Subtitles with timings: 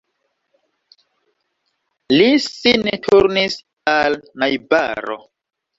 [2.15, 3.61] Li sin turnis
[3.99, 5.25] al najbaro.